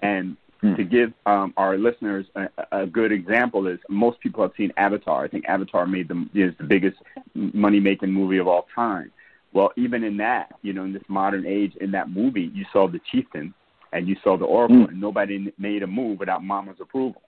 [0.00, 0.74] And Hmm.
[0.74, 5.22] To give um, our listeners a, a, good example is most people have seen Avatar.
[5.22, 6.96] I think Avatar made the is the biggest
[7.34, 9.12] money making movie of all time.
[9.52, 12.88] Well, even in that, you know, in this modern age, in that movie, you saw
[12.88, 13.52] the chieftain
[13.92, 14.88] and you saw the oracle, mm.
[14.88, 17.22] and nobody made a move without Mama's approval.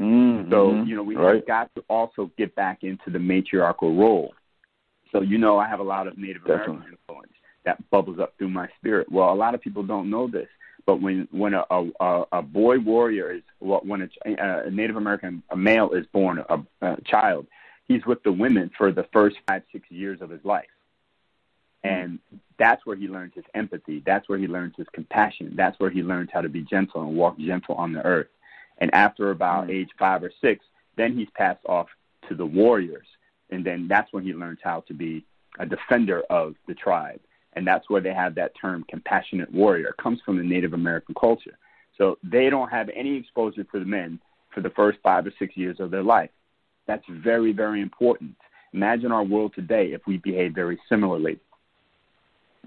[0.00, 0.50] Mm-hmm.
[0.50, 1.36] So you know, we right.
[1.36, 4.32] have got to also get back into the matriarchal role.
[5.12, 6.76] So you know, I have a lot of Native Definitely.
[6.76, 7.32] American influence
[7.64, 9.10] that bubbles up through my spirit.
[9.10, 10.48] Well, a lot of people don't know this.
[10.88, 14.08] But when when a a, a boy warrior is when a,
[14.64, 17.46] a Native American a male is born a, a child,
[17.86, 20.72] he's with the women for the first five six years of his life,
[21.84, 22.18] and
[22.58, 24.02] that's where he learns his empathy.
[24.06, 25.52] That's where he learns his compassion.
[25.56, 28.28] That's where he learns how to be gentle and walk gentle on the earth.
[28.78, 29.72] And after about mm-hmm.
[29.72, 30.64] age five or six,
[30.96, 31.88] then he's passed off
[32.30, 33.08] to the warriors,
[33.50, 35.26] and then that's when he learns how to be
[35.58, 37.20] a defender of the tribe
[37.54, 39.88] and that's where they have that term compassionate warrior.
[39.88, 41.58] It comes from the Native American culture.
[41.96, 44.20] So they don't have any exposure to the men
[44.54, 46.30] for the first five or six years of their life.
[46.86, 48.34] That's very, very important.
[48.72, 51.38] Imagine our world today if we behave very similarly.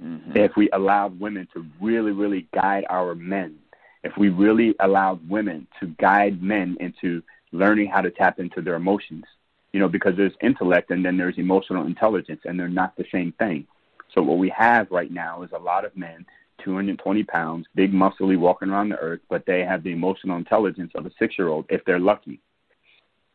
[0.02, 0.36] Mm-hmm.
[0.36, 3.58] If we allowed women to really, really guide our men,
[4.04, 8.76] if we really allowed women to guide men into learning how to tap into their
[8.76, 9.26] emotions,
[9.74, 13.32] you know, because there's intellect and then there's emotional intelligence, and they're not the same
[13.34, 13.66] thing.
[14.14, 16.26] So what we have right now is a lot of men,
[16.64, 21.06] 220 pounds, big muscly walking around the earth, but they have the emotional intelligence of
[21.06, 22.42] a six-year-old if they're lucky.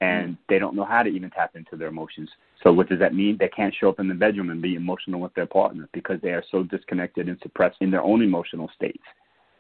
[0.03, 0.39] And mm.
[0.49, 2.29] they don't know how to even tap into their emotions.
[2.63, 3.39] So what does that mean?
[3.39, 6.31] They can't show up in the bedroom and be emotional with their partner because they
[6.31, 9.03] are so disconnected and suppressed in their own emotional states.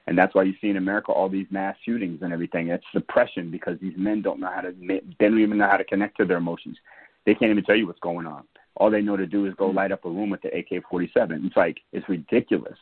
[0.06, 2.68] And that's why you see in America all these mass shootings and everything.
[2.68, 5.84] It's suppression because these men don't know how to, they don't even know how to
[5.84, 6.76] connect to their emotions.
[7.24, 8.44] They can't even tell you what's going on
[8.76, 9.76] all they know to do is go mm-hmm.
[9.76, 11.46] light up a room with the AK-47.
[11.46, 12.78] It's like it's ridiculous,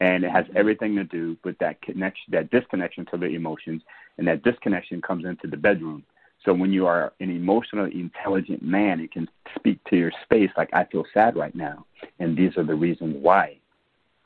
[0.00, 3.82] and it has everything to do with that connection, that disconnection to the emotions,
[4.18, 6.04] and that disconnection comes into the bedroom.
[6.44, 10.70] So when you are an emotionally intelligent man, it can speak to your space like,
[10.72, 11.86] I feel sad right now,
[12.18, 13.58] and these are the reasons why.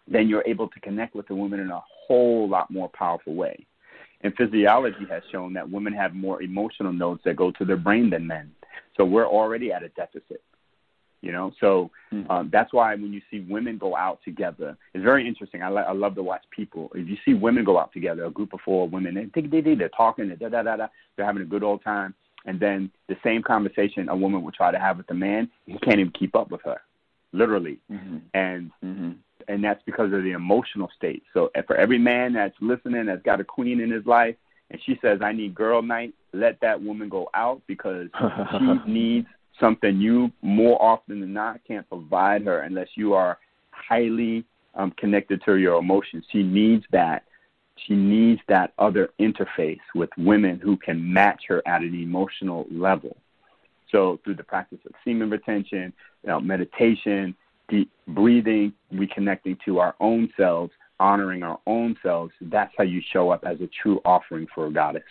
[0.09, 3.65] Then you're able to connect with the woman in a whole lot more powerful way.
[4.23, 8.11] And physiology has shown that women have more emotional nodes that go to their brain
[8.11, 8.51] than men.
[8.97, 10.43] So we're already at a deficit.
[11.23, 12.31] You know, so hmm.
[12.31, 15.63] um, that's why when you see women go out together, it's very interesting.
[15.63, 16.91] I, li- I love to watch people.
[16.95, 19.75] If you see women go out together, a group of four women, they, they, they,
[19.75, 22.15] they're talking, they're, da, da, da, da, they're having a good old time.
[22.47, 25.79] And then the same conversation a woman will try to have with a man, he
[25.79, 26.81] can't even keep up with her,
[27.33, 27.79] literally.
[27.93, 28.19] Mm-hmm.
[28.33, 29.11] And mm-hmm.
[29.49, 31.23] and that's because of the emotional state.
[31.35, 34.37] So for every man that's listening, that's got a queen in his life,
[34.71, 38.09] and she says, "I need girl night," let that woman go out because
[38.59, 39.27] she needs
[39.61, 43.39] something you more often than not can't provide her unless you are
[43.71, 44.45] highly
[44.75, 46.25] um, connected to your emotions.
[46.33, 47.25] She needs that.
[47.87, 53.17] She needs that other interface with women who can match her at an emotional level.
[53.91, 55.93] So through the practice of semen retention,
[56.23, 57.35] you know, meditation,
[57.69, 63.31] deep breathing, reconnecting to our own selves, honoring our own selves, that's how you show
[63.31, 65.03] up as a true offering for a goddess.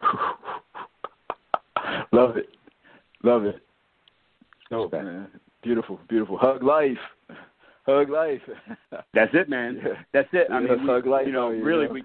[2.12, 2.48] Love it.
[3.22, 3.60] Love it.
[4.70, 5.28] Oh man,
[5.62, 6.38] beautiful, beautiful.
[6.38, 6.98] Hug life.
[7.86, 8.42] Hug life.
[9.14, 9.80] That's it, man.
[10.12, 10.48] That's it.
[10.50, 11.26] I mean, we, hug life.
[11.26, 11.92] You know, really, know?
[11.94, 12.04] we.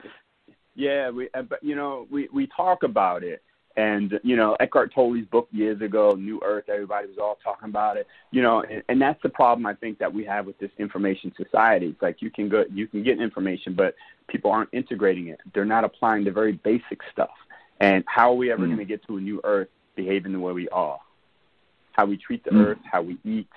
[0.75, 1.29] Yeah, we.
[1.33, 3.43] But you know, we we talk about it,
[3.75, 6.65] and you know, Eckhart Tolle's book years ago, New Earth.
[6.69, 8.07] Everybody was all talking about it.
[8.31, 11.33] You know, and, and that's the problem I think that we have with this information
[11.35, 11.87] society.
[11.87, 13.93] It's like you can go, you can get information, but
[14.29, 15.41] people aren't integrating it.
[15.53, 17.31] They're not applying the very basic stuff.
[17.81, 18.67] And how are we ever mm.
[18.67, 20.99] going to get to a new Earth behaving the way we are?
[21.93, 22.65] how we treat the mm.
[22.65, 23.47] earth, how we eat,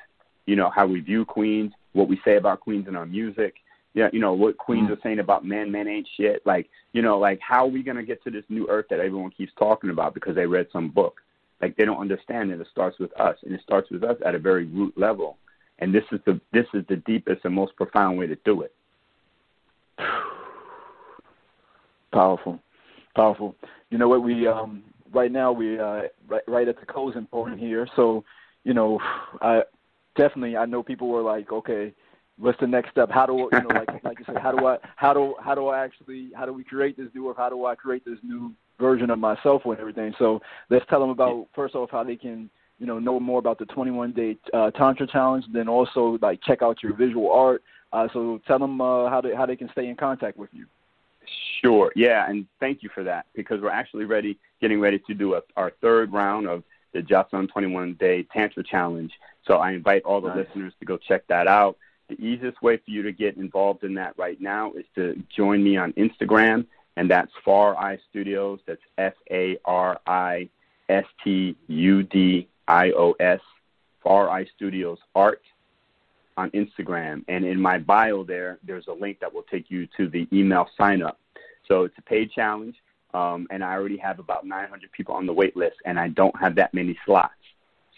[0.47, 3.55] you know, how we view queens, what we say about queens in our music,
[3.95, 4.93] yeah, you know, what queens mm.
[4.93, 6.43] are saying about men, men ain't shit.
[6.47, 9.31] Like, you know, like how are we gonna get to this new earth that everyone
[9.31, 11.23] keeps talking about because they read some book?
[11.61, 14.35] Like they don't understand that it starts with us and it starts with us at
[14.35, 15.39] a very root level.
[15.79, 18.75] And this is the this is the deepest and most profound way to do it.
[22.13, 22.61] Powerful.
[23.15, 23.55] Powerful.
[23.89, 27.59] You know what we um right now we uh right, right at the closing point
[27.59, 27.89] here.
[27.97, 28.25] So,
[28.65, 28.99] you know,
[29.41, 29.63] I
[30.17, 31.93] definitely I know people were like, okay,
[32.39, 33.11] what's the next step?
[33.11, 35.69] How do you know, like like you said, how do I how do how do
[35.69, 38.53] I actually how do we create this new or how do I create this new
[38.79, 40.15] version of myself and everything?
[40.19, 40.41] So
[40.71, 43.67] let's tell them about first off how they can you know know more about the
[43.67, 47.63] 21 day uh, tantra challenge, then also like check out your visual art.
[47.93, 50.67] Uh, so tell them uh, how they how they can stay in contact with you.
[51.63, 51.93] Sure.
[51.97, 55.43] Yeah, and thank you for that because we're actually ready, getting ready to do a,
[55.57, 56.63] our third round of
[56.93, 59.13] the JahSun 21 Day Tantra Challenge.
[59.47, 60.47] So I invite all the nice.
[60.47, 61.77] listeners to go check that out.
[62.09, 65.63] The easiest way for you to get involved in that right now is to join
[65.63, 68.61] me on Instagram, and that's Fari Studios.
[68.67, 70.49] That's F A R I
[70.89, 73.41] S T U D I O S,
[74.05, 75.43] Fari Studios Art
[76.37, 77.25] on Instagram.
[77.29, 80.69] And in my bio there, there's a link that will take you to the email
[80.77, 81.19] sign up.
[81.69, 82.77] So it's a paid challenge,
[83.13, 86.39] um, and I already have about 900 people on the wait list, and I don't
[86.39, 87.33] have that many slots.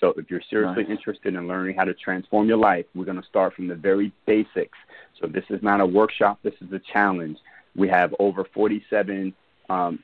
[0.01, 0.93] So if you're seriously nice.
[0.93, 4.13] interested in learning how to transform your life, we're going to start from the very
[4.27, 4.79] basics.
[5.21, 7.39] So this is not a workshop, this is a challenge.
[7.75, 9.35] We have over 47
[9.69, 9.99] um,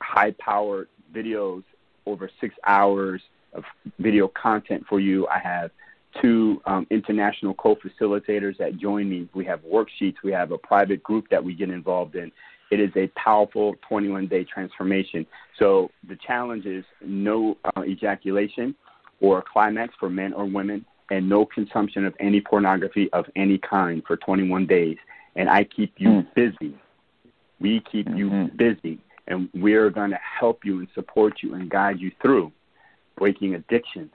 [0.00, 1.64] high powered videos,
[2.06, 3.22] over six hours
[3.54, 3.64] of
[3.98, 5.26] video content for you.
[5.28, 5.70] I have
[6.20, 9.28] two um, international co-facilitators that join me.
[9.34, 10.16] We have worksheets.
[10.22, 12.30] We have a private group that we get involved in.
[12.70, 15.26] It is a powerful 21-day transformation.
[15.58, 18.74] So the challenge is no uh, ejaculation
[19.20, 24.02] or climax for men or women, and no consumption of any pornography of any kind
[24.06, 24.96] for 21 days.
[25.36, 26.34] And I keep you mm.
[26.34, 26.74] busy.
[27.60, 28.16] We keep mm-hmm.
[28.16, 28.98] you busy,
[29.28, 32.50] and we're going to help you and support you and guide you through
[33.16, 34.10] breaking addictions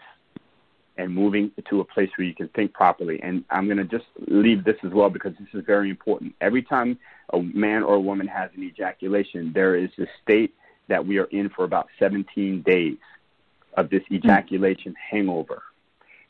[0.98, 3.20] and moving to a place where you can think properly.
[3.22, 6.34] And I'm going to just leave this as well because this is very important.
[6.42, 6.98] Every time
[7.34, 10.54] a man or a woman has an ejaculation, there is a state
[10.88, 12.98] that we are in for about 17 days
[13.76, 14.96] of this ejaculation mm.
[15.12, 15.62] hangover.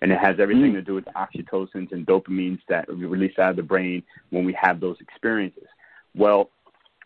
[0.01, 0.75] And it has everything mm.
[0.75, 4.55] to do with oxytocins and dopamines that we release out of the brain when we
[4.61, 5.67] have those experiences.
[6.15, 6.49] Well,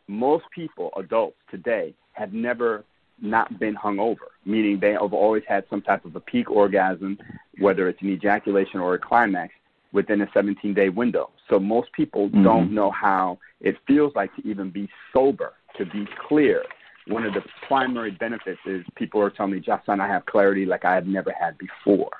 [0.08, 2.84] most people, adults today, have never
[3.22, 7.18] not been hungover, meaning they have always had some type of a peak orgasm,
[7.62, 9.54] whether it's an ejaculation or a climax,
[9.94, 11.30] within a 17 day window.
[11.50, 12.44] So most people mm-hmm.
[12.44, 16.64] don't know how it feels like to even be sober, to be clear.
[17.08, 20.86] One of the primary benefits is people are telling me, JahSun, I have clarity like
[20.86, 22.12] I have never had before.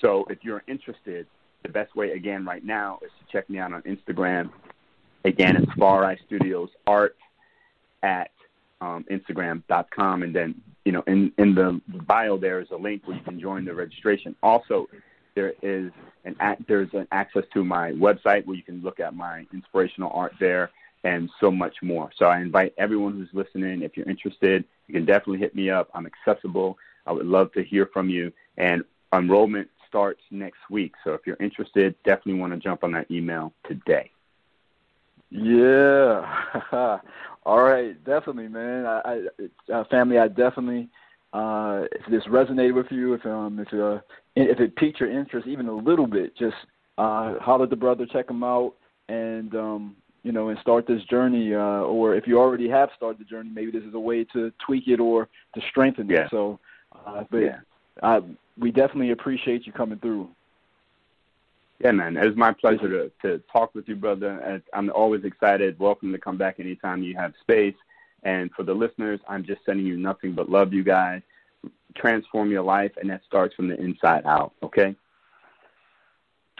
[0.00, 1.26] So if you're interested,
[1.62, 4.50] the best way again right now is to check me out on Instagram.
[5.24, 7.16] Again, it's Fari Studios Art
[8.02, 8.30] at
[8.80, 10.54] um, Instagram.com, and then
[10.84, 13.74] you know, in in the bio there is a link where you can join the
[13.74, 14.34] registration.
[14.42, 14.88] Also,
[15.34, 15.90] there is
[16.24, 20.32] an there's an access to my website where you can look at my inspirational art
[20.40, 20.70] there
[21.04, 22.10] and so much more.
[22.16, 25.88] So I invite everyone who's listening, if you're interested, you can definitely hit me up.
[25.94, 26.76] I'm accessible.
[27.06, 28.32] I would love to hear from you.
[28.58, 30.92] And enrollment starts next week.
[31.04, 34.10] So if you're interested, definitely want to jump on that email today.
[35.30, 36.50] Yeah.
[37.44, 38.86] All right, definitely, man.
[38.86, 40.88] I, I uh, family, I definitely
[41.32, 44.00] uh, if this resonated with you, if um, if uh,
[44.34, 46.56] if it piqued your interest even a little bit, just
[46.98, 48.74] uh, holler at the brother, check him out,
[49.08, 51.54] and um, you know, and start this journey.
[51.54, 54.52] Uh, or if you already have started the journey, maybe this is a way to
[54.64, 56.22] tweak it or to strengthen yeah.
[56.22, 56.30] it.
[56.30, 56.58] So,
[57.06, 57.58] uh, but yeah.
[58.02, 58.20] I,
[58.58, 60.28] we definitely appreciate you coming through.
[61.82, 64.62] Yeah, man, it's my pleasure to, to talk with you, brother.
[64.74, 65.78] I'm always excited.
[65.78, 67.74] Welcome to come back anytime you have space.
[68.22, 71.22] And for the listeners, I'm just sending you nothing but love, you guys.
[71.96, 74.94] Transform your life, and that starts from the inside out, okay?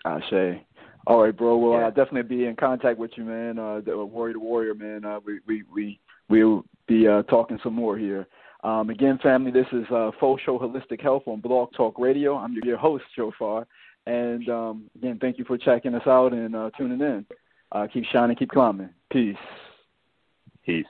[0.07, 0.59] Ashe.
[1.07, 1.59] All right, bro.
[1.59, 1.87] Well, yeah.
[1.87, 3.59] I'll definitely be in contact with you, man.
[3.59, 5.05] Uh, the warrior to warrior, man.
[5.05, 8.27] Uh, we we we we'll be uh, talking some more here.
[8.63, 12.37] Um, again, family, this is uh, Faux Show Holistic Health on Blog Talk Radio.
[12.37, 13.67] I'm your, host, Shophar.
[14.07, 17.27] And um, again, thank you for checking us out and uh, tuning in.
[17.73, 18.91] Uh, keep shining, keep climbing.
[19.11, 19.37] Peace.
[20.65, 20.87] Peace.